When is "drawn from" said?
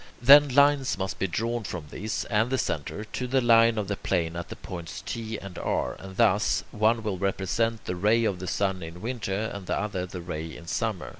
1.27-1.89